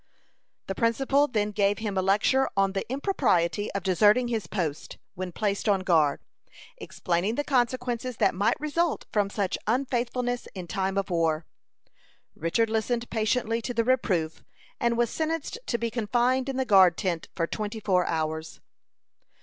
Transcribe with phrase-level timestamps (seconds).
[0.65, 5.31] The principal then gave him a lecture on the impropriety of deserting his post, when
[5.31, 6.21] placed on guard,
[6.77, 11.45] explaining the consequences that might result from such unfaithfulness in time of war.
[12.33, 14.43] Richard listened patiently to the reproof,
[14.79, 18.59] and was sentenced to be confined in the guard tent for twenty four hours.